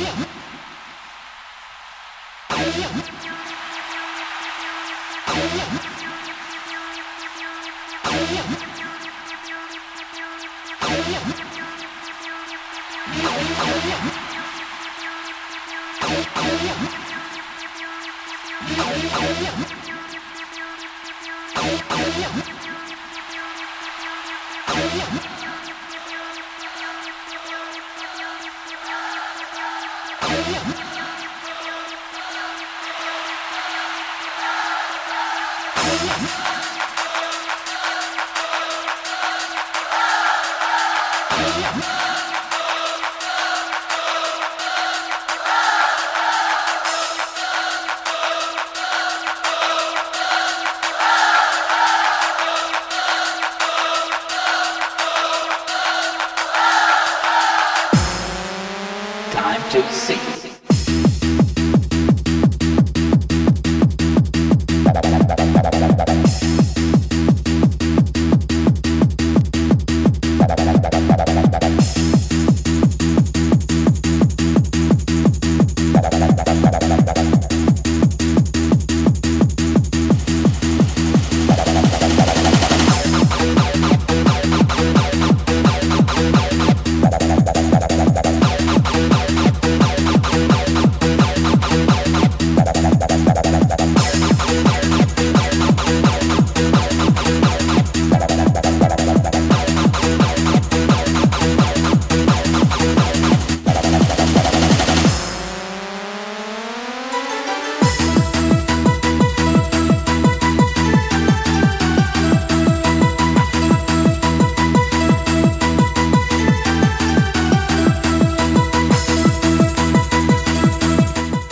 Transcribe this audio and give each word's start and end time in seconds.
Yeah. 0.00 0.37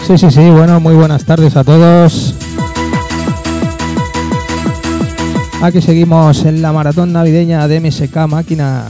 Sí, 0.07 0.17
sí, 0.17 0.31
sí, 0.31 0.51
bueno, 0.51 0.79
muy 0.79 0.95
buenas 0.95 1.25
tardes 1.25 1.57
a 1.57 1.65
todos. 1.65 2.33
Aquí 5.61 5.83
seguimos 5.83 6.45
en 6.45 6.63
la 6.63 6.73
maratón 6.73 7.13
navideña 7.13 7.67
de 7.67 7.81
MSK 7.81 8.17
Máquina. 8.29 8.85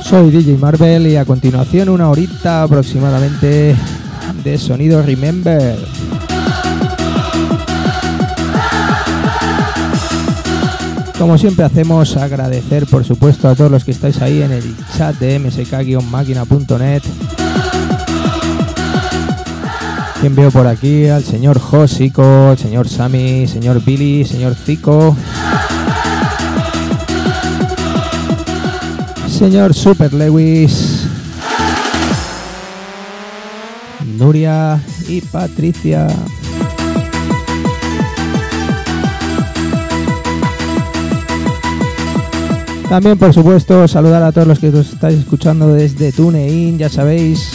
Soy 0.00 0.30
DJ 0.30 0.58
Marvel 0.58 1.08
y 1.08 1.16
a 1.16 1.24
continuación 1.24 1.88
una 1.88 2.08
horita 2.08 2.62
aproximadamente 2.62 3.74
de 4.44 4.58
sonido 4.58 5.02
Remember. 5.02 5.76
Como 11.18 11.36
siempre 11.36 11.64
hacemos, 11.64 12.16
agradecer 12.16 12.86
por 12.86 13.04
supuesto 13.04 13.48
a 13.48 13.56
todos 13.56 13.72
los 13.72 13.84
que 13.84 13.90
estáis 13.90 14.22
ahí 14.22 14.40
en 14.42 14.52
el 14.52 14.76
chat 14.96 15.18
de 15.18 15.40
msk-máquina.net 15.40 17.02
¿Quién 20.20 20.34
veo 20.34 20.50
por 20.50 20.66
aquí? 20.66 21.06
Al 21.08 21.22
señor 21.22 21.60
Josico, 21.60 22.48
al 22.50 22.58
señor 22.58 22.88
Sammy, 22.88 23.46
señor 23.46 23.84
Billy, 23.84 24.24
señor 24.24 24.54
Zico. 24.54 25.16
Señor 29.28 29.74
Super 29.74 30.12
Lewis. 30.14 31.06
Nuria 34.16 34.80
y 35.08 35.20
Patricia. 35.20 36.08
También, 42.88 43.18
por 43.18 43.32
supuesto, 43.32 43.86
saludar 43.88 44.22
a 44.22 44.32
todos 44.32 44.46
los 44.46 44.58
que 44.58 44.68
os 44.68 44.92
estáis 44.92 45.18
escuchando 45.18 45.74
desde 45.74 46.12
TuneIn, 46.12 46.78
ya 46.78 46.88
sabéis, 46.88 47.50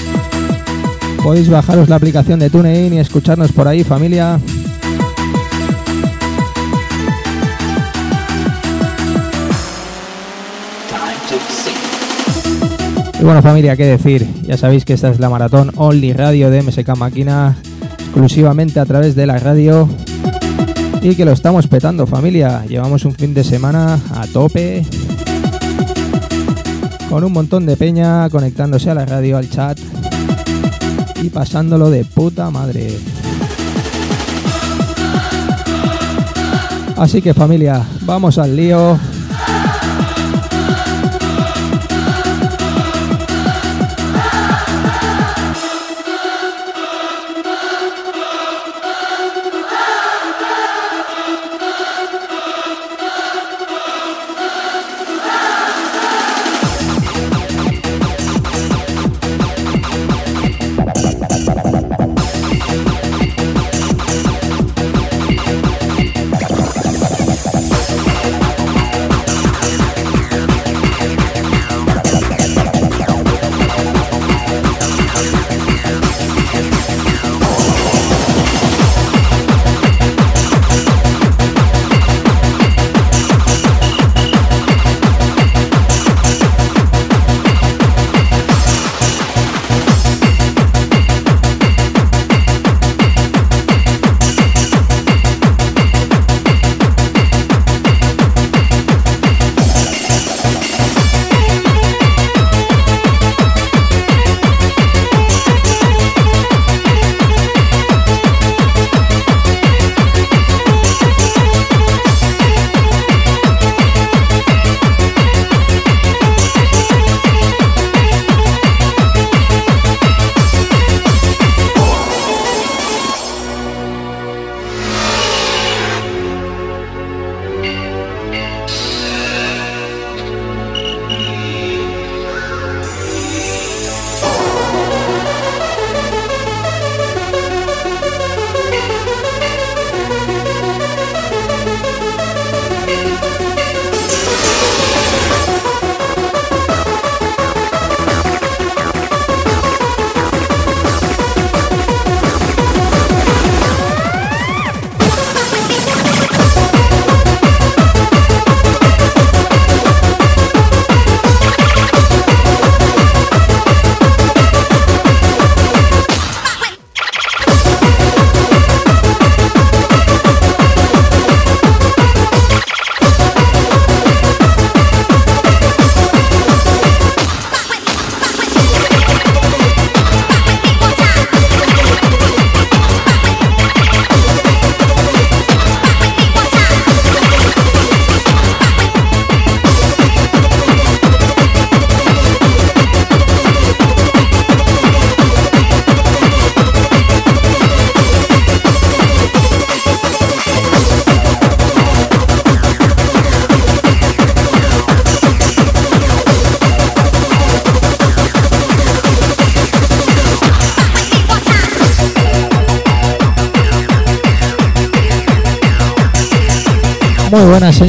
Podéis 1.24 1.50
bajaros 1.50 1.88
la 1.88 1.98
aplicación 1.98 2.40
de 2.40 2.50
TuneIn 2.50 2.94
y 2.94 3.00
escucharnos 3.00 3.52
por 3.52 3.68
ahí, 3.68 3.84
familia. 3.84 4.40
Y 13.20 13.24
bueno, 13.24 13.44
familia, 13.44 13.76
qué 13.76 13.86
decir. 13.86 14.28
Ya 14.48 14.58
sabéis 14.58 14.84
que 14.84 14.94
esta 14.94 15.12
es 15.12 15.20
la 15.20 15.30
maratón 15.30 15.72
Only 15.76 16.14
Radio 16.14 16.50
de 16.50 16.64
MSK 16.64 16.98
Máquina, 16.98 17.56
exclusivamente 18.00 18.80
a 18.80 18.86
través 18.86 19.14
de 19.14 19.28
la 19.28 19.38
radio. 19.38 19.88
Y 21.04 21.14
que 21.14 21.24
lo 21.24 21.34
estamos 21.34 21.68
petando, 21.68 22.08
familia. 22.08 22.66
Llevamos 22.68 23.06
un 23.06 23.14
fin 23.14 23.36
de 23.36 23.44
semana 23.44 24.00
a 24.16 24.26
tope. 24.26 24.84
Con 27.12 27.26
un 27.26 27.34
montón 27.34 27.66
de 27.66 27.76
peña 27.76 28.30
conectándose 28.30 28.90
a 28.90 28.94
la 28.96 29.06
radio, 29.06 29.36
al 29.36 29.50
chat 29.50 29.78
y 31.22 31.30
pasándolo 31.30 31.90
de 31.90 32.06
puta 32.06 32.50
madre. 32.50 32.98
Así 36.96 37.22
que 37.22 37.34
familia, 37.34 37.86
vamos 38.06 38.38
al 38.38 38.56
lío. 38.56 38.98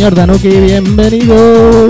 Señor 0.03 0.17
Danuki, 0.17 0.49
bienvenido. 0.49 1.87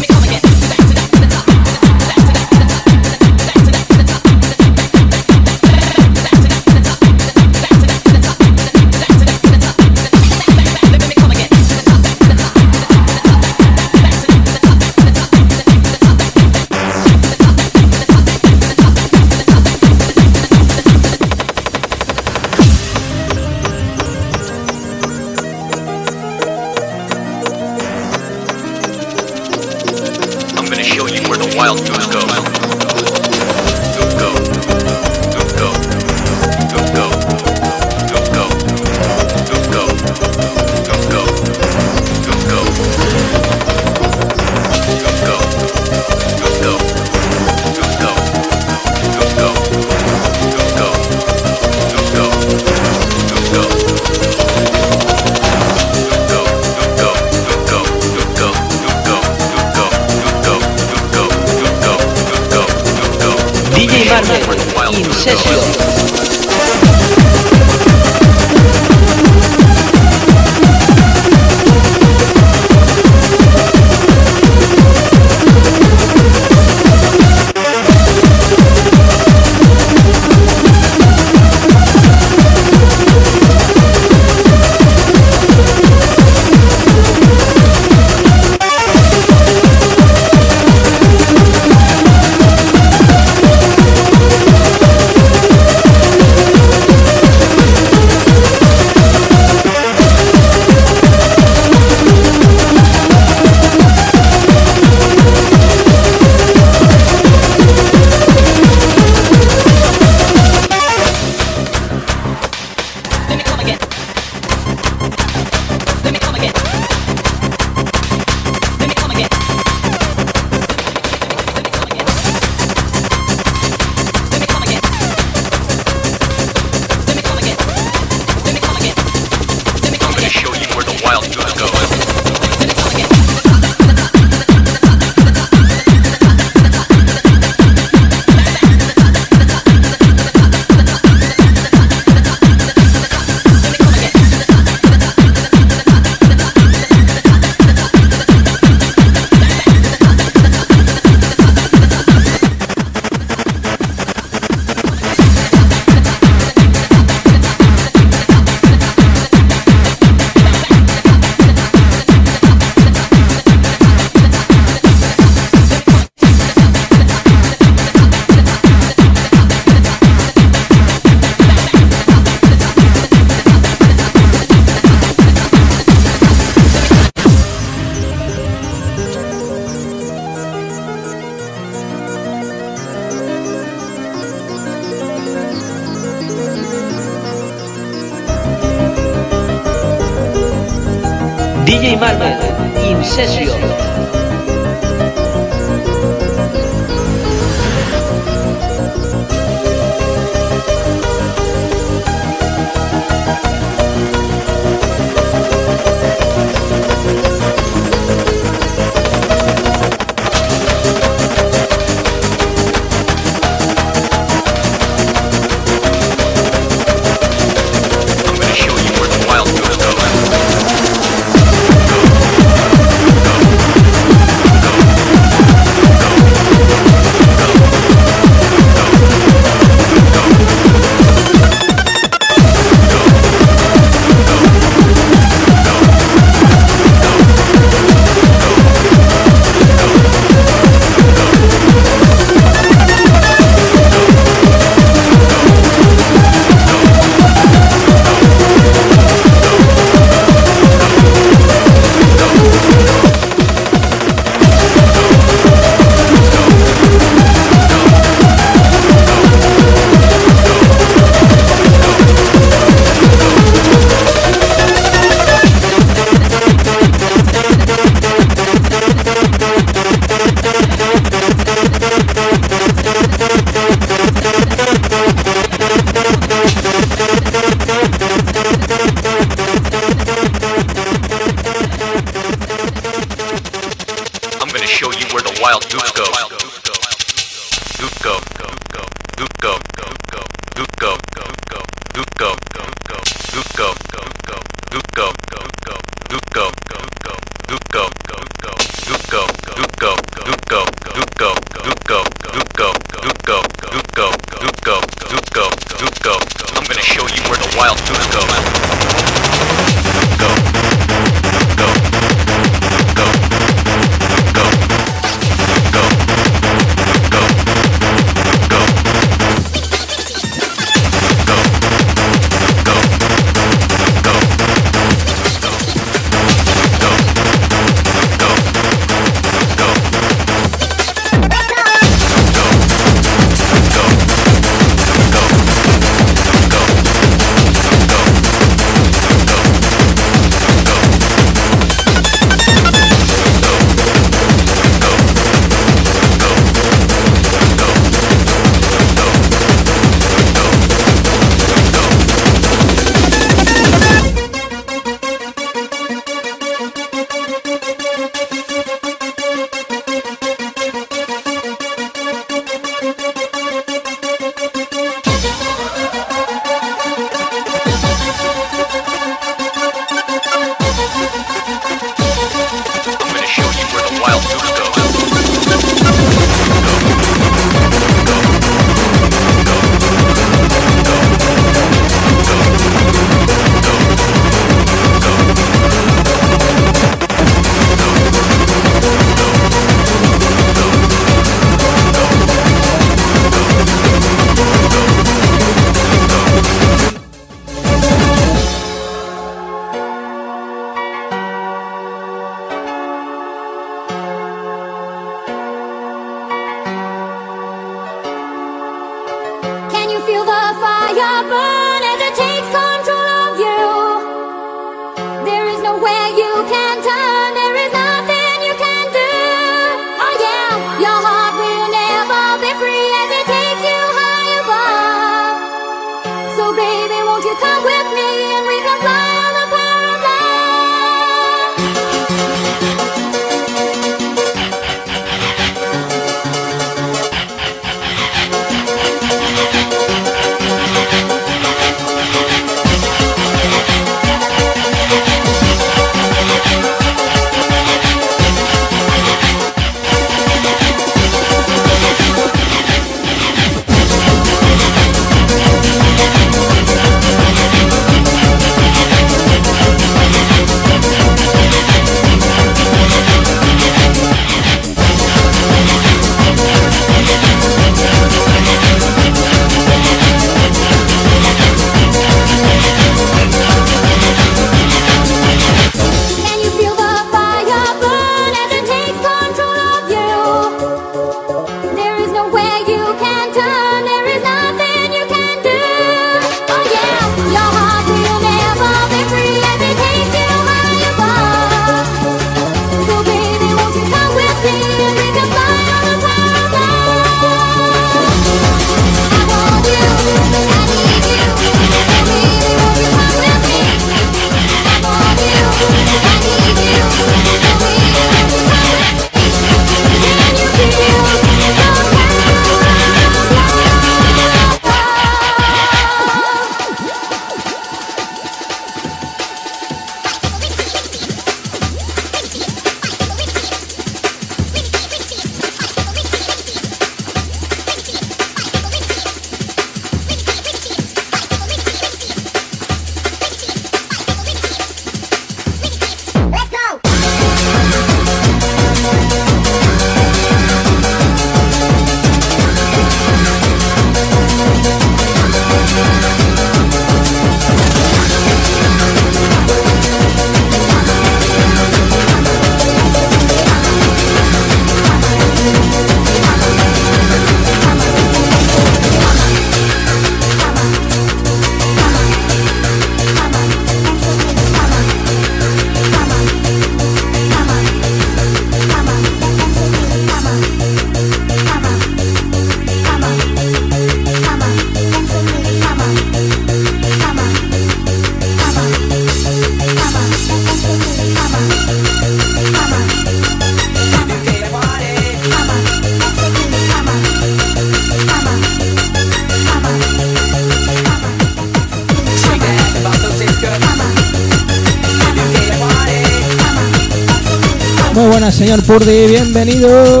Señor 598.40 598.62
Purdi, 598.62 599.06
bienvenido. 599.06 600.00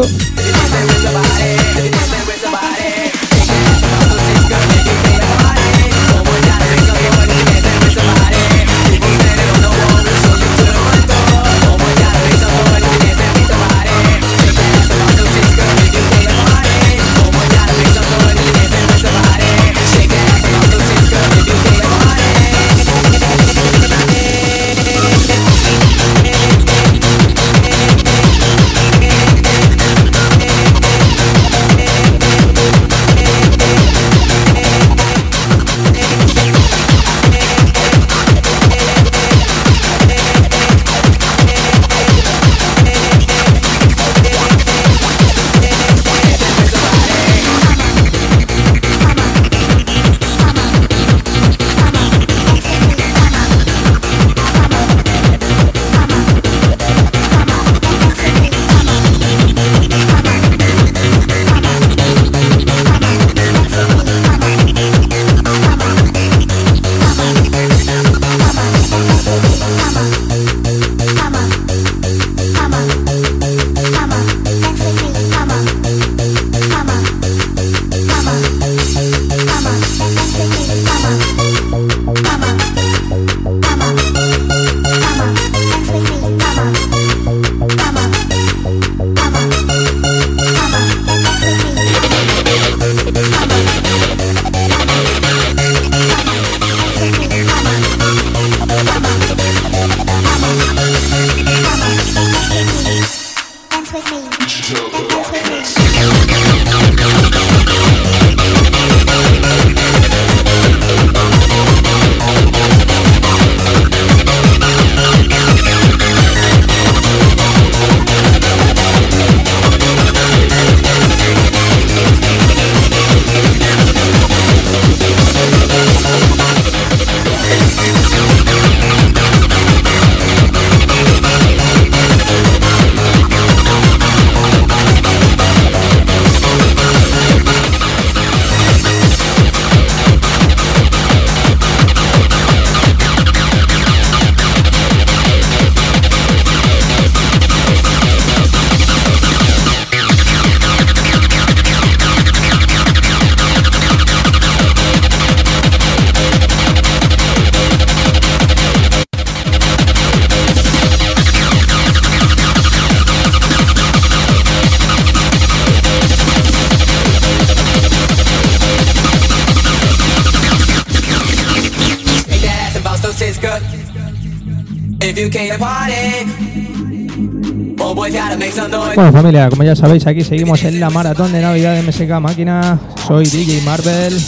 Como 179.50 179.62
ya 179.62 179.76
sabéis 179.76 180.06
aquí 180.06 180.24
seguimos 180.24 180.64
en 180.64 180.80
la 180.80 180.90
maratón 180.90 181.32
de 181.32 181.40
Navidad 181.40 181.74
de 181.74 181.82
MSK 181.82 182.20
Máquina. 182.20 182.78
Soy 183.06 183.24
DJ 183.24 183.62
Marvel. 183.62 184.20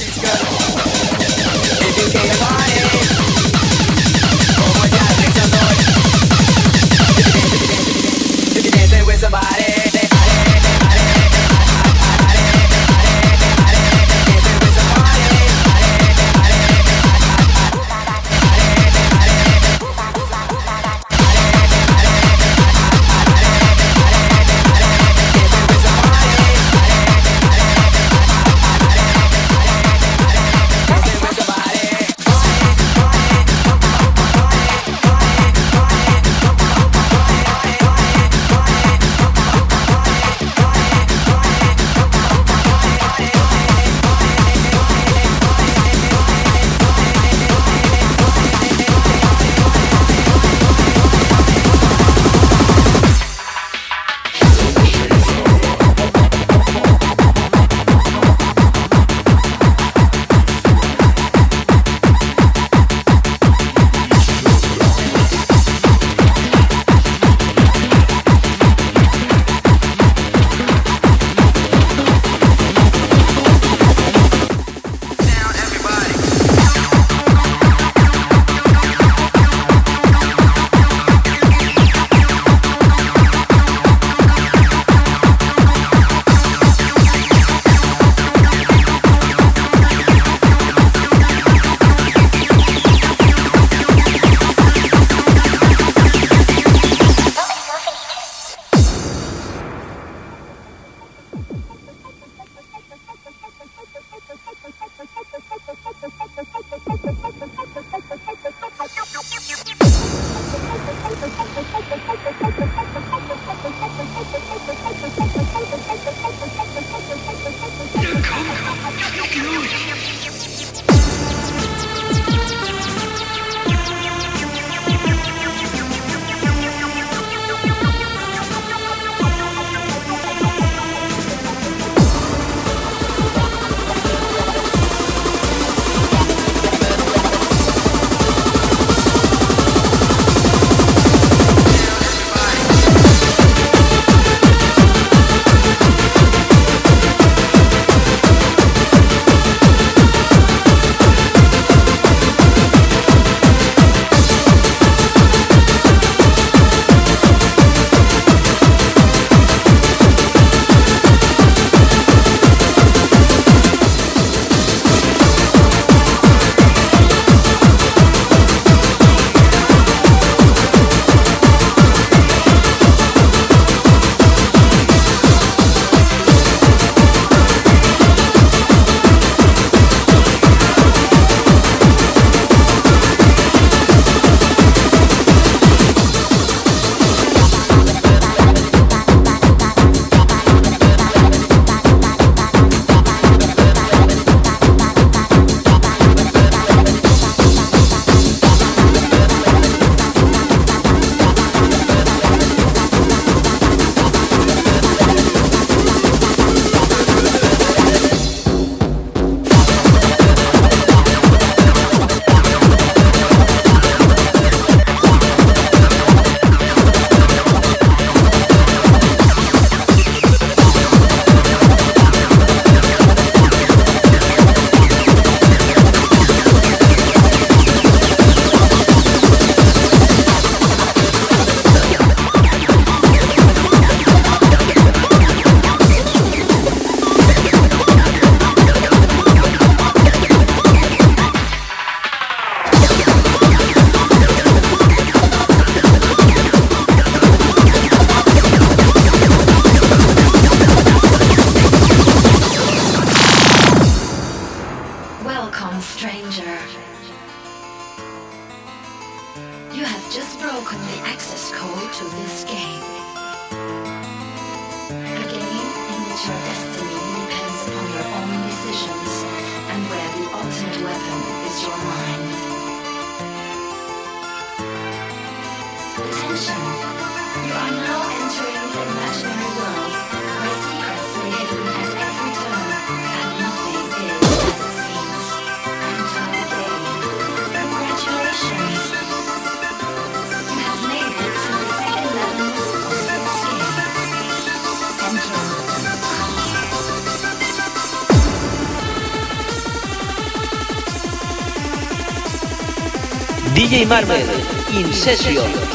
Marvel, 303.92 304.26
In 304.74 304.90
Session. 304.90 305.71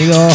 Billy, 0.00 0.29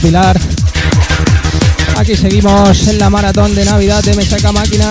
Pilar. 0.00 0.38
Aquí 1.96 2.14
seguimos 2.16 2.86
en 2.88 2.98
la 2.98 3.10
maratón 3.10 3.54
de 3.54 3.64
Navidad 3.64 4.02
de 4.02 4.14
Mechaca 4.14 4.52
Máquina. 4.52 4.88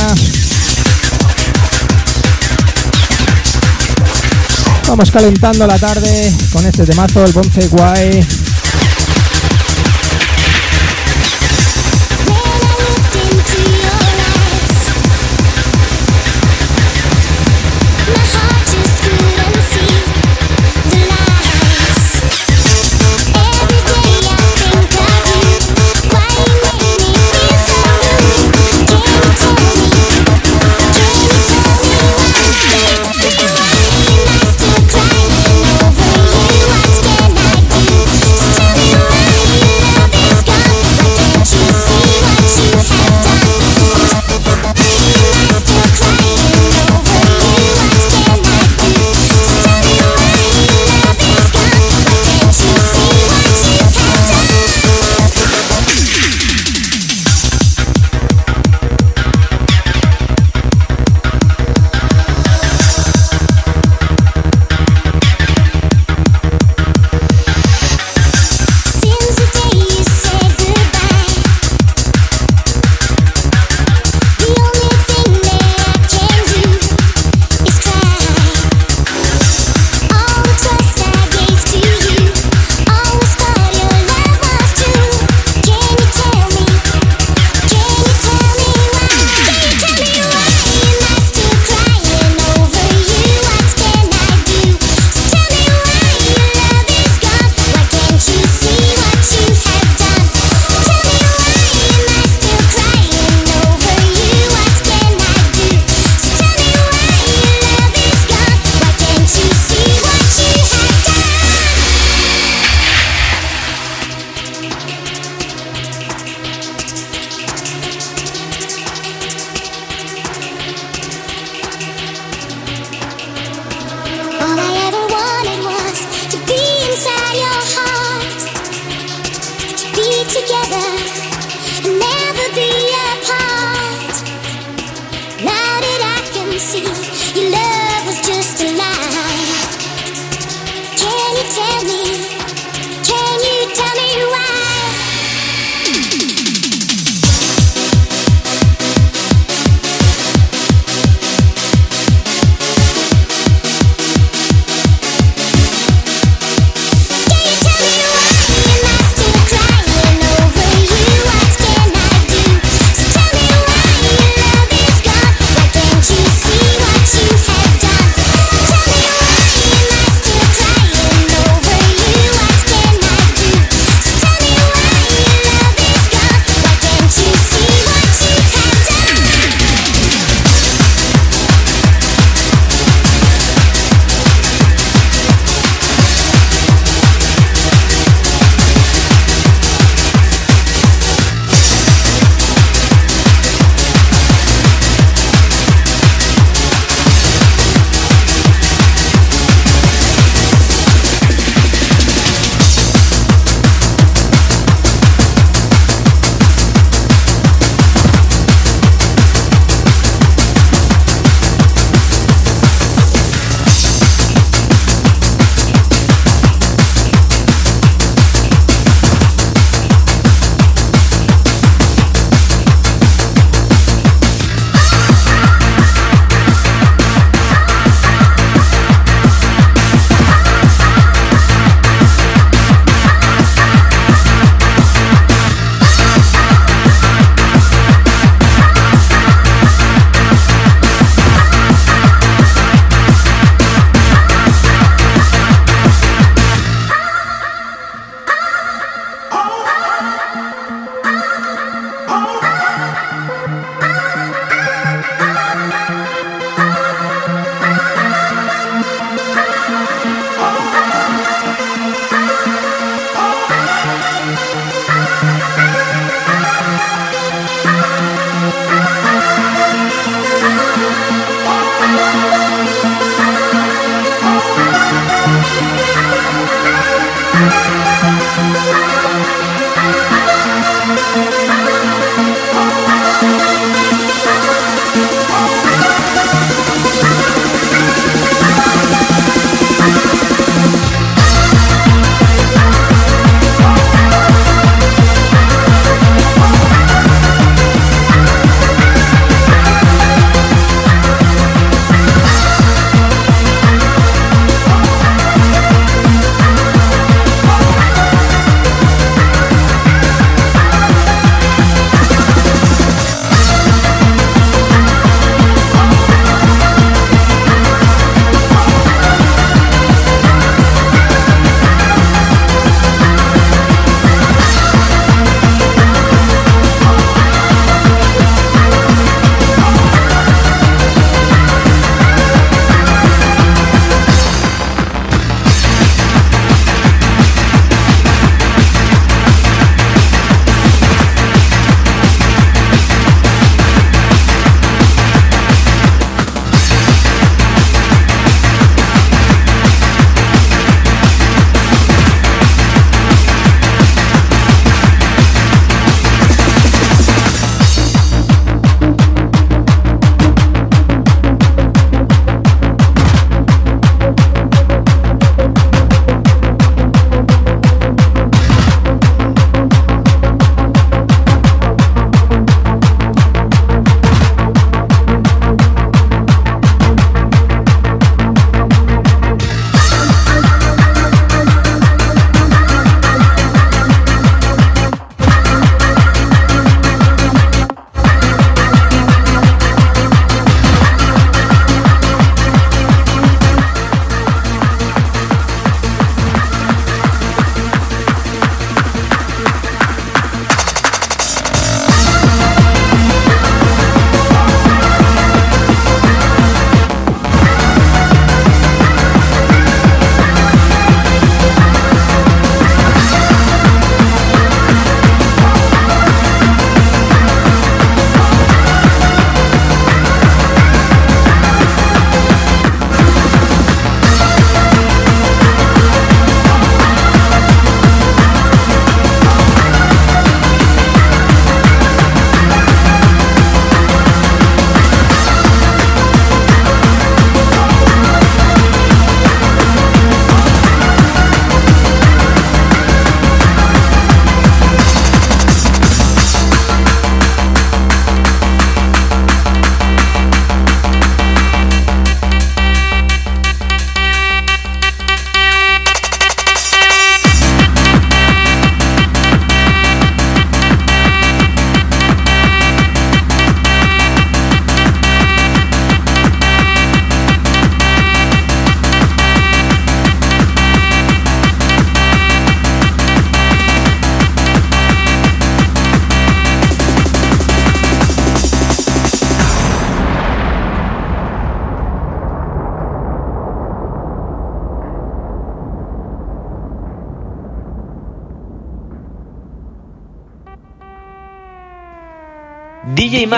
Vamos 4.88 5.12
calentando 5.12 5.68
la 5.68 5.78
tarde 5.78 6.34
con 6.52 6.66
este 6.66 6.86
temazo, 6.86 7.26
el 7.26 7.32
Bonce 7.32 7.68
Guay. 7.68 8.37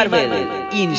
Marvel 0.08 0.68
In 0.72 0.96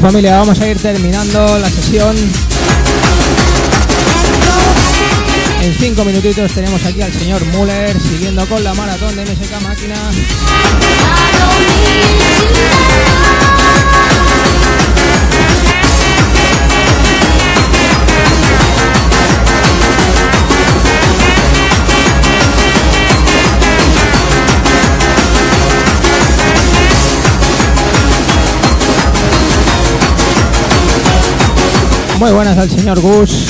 Familia, 0.00 0.38
vamos 0.38 0.60
a 0.60 0.68
ir 0.68 0.78
terminando 0.78 1.58
la 1.58 1.70
sesión. 1.70 2.14
En 5.62 5.74
cinco 5.74 6.04
minutitos 6.04 6.52
tenemos 6.52 6.84
aquí 6.84 7.02
al 7.02 7.12
señor 7.12 7.44
Müller 7.46 7.98
siguiendo 8.00 8.46
con 8.46 8.62
la 8.62 8.74
maratón 8.74 9.16
de 9.16 9.24
MSK 9.24 9.60
Máquina. 9.62 9.96
Muy 32.18 32.32
buenas 32.32 32.56
al 32.56 32.70
señor 32.70 32.98
Gus. 33.00 33.46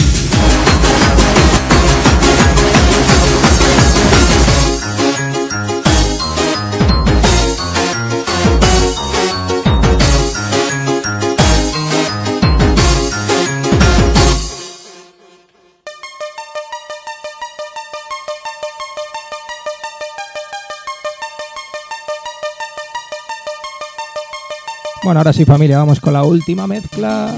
Bueno, 25.05 25.21
ahora 25.21 25.33
sí 25.33 25.45
familia, 25.45 25.79
vamos 25.79 26.01
con 26.01 26.13
la 26.13 26.25
última 26.25 26.67
mezcla. 26.67 27.31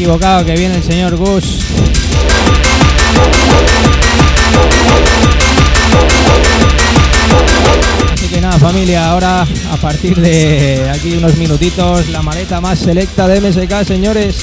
Equivocado, 0.00 0.46
que 0.46 0.54
viene 0.54 0.76
el 0.76 0.82
señor 0.82 1.14
Gus. 1.14 1.58
Así 8.10 8.28
que 8.28 8.40
nada, 8.40 8.58
familia, 8.58 9.10
ahora 9.10 9.42
a 9.42 9.76
partir 9.76 10.18
de 10.18 10.88
aquí 10.90 11.18
unos 11.18 11.36
minutitos, 11.36 12.08
la 12.08 12.22
maleta 12.22 12.62
más 12.62 12.78
selecta 12.78 13.28
de 13.28 13.42
MSK, 13.42 13.84
señores. 13.86 14.36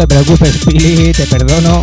te 0.00 0.06
preocupes, 0.06 0.56
Pili, 0.64 1.12
te 1.12 1.26
perdono. 1.26 1.82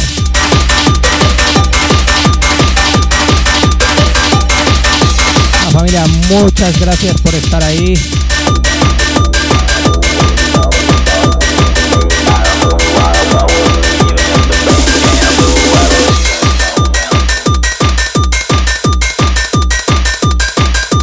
Familia, 5.71 6.03
muchas 6.27 6.79
gracias 6.79 7.21
por 7.21 7.35
estar 7.35 7.63
ahí. 7.63 7.93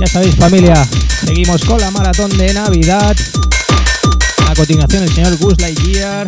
Ya 0.00 0.06
sabéis 0.08 0.34
familia, 0.34 0.88
seguimos 1.24 1.64
con 1.64 1.80
la 1.80 1.92
maratón 1.92 2.36
de 2.36 2.52
Navidad. 2.54 3.16
A 4.48 4.54
continuación 4.56 5.04
el 5.04 5.12
señor 5.12 5.36
Gus 5.36 5.60
Lightyear. 5.60 6.26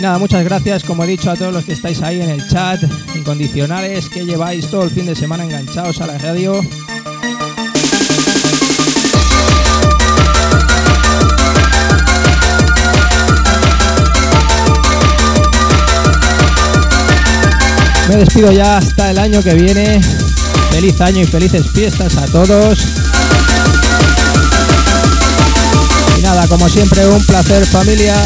Y 0.00 0.02
nada, 0.02 0.16
muchas 0.16 0.42
gracias, 0.44 0.82
como 0.82 1.04
he 1.04 1.06
dicho, 1.06 1.30
a 1.30 1.36
todos 1.36 1.52
los 1.52 1.62
que 1.62 1.74
estáis 1.74 2.00
ahí 2.00 2.22
en 2.22 2.30
el 2.30 2.48
chat, 2.48 2.82
incondicionales, 3.14 4.08
que 4.08 4.24
lleváis 4.24 4.66
todo 4.70 4.84
el 4.84 4.90
fin 4.90 5.04
de 5.04 5.14
semana 5.14 5.44
enganchados 5.44 6.00
a 6.00 6.06
la 6.06 6.16
radio. 6.16 6.58
Me 18.08 18.16
despido 18.16 18.52
ya 18.52 18.78
hasta 18.78 19.10
el 19.10 19.18
año 19.18 19.42
que 19.42 19.52
viene. 19.52 20.00
Feliz 20.70 20.98
año 21.02 21.20
y 21.20 21.26
felices 21.26 21.66
fiestas 21.74 22.16
a 22.16 22.24
todos. 22.24 22.78
Y 26.16 26.22
nada, 26.22 26.48
como 26.48 26.70
siempre, 26.70 27.06
un 27.06 27.22
placer 27.26 27.66
familia. 27.66 28.16